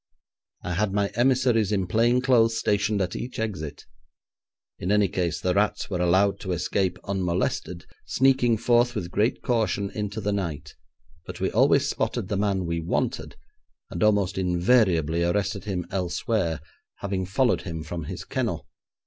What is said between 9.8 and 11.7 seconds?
into the night, but we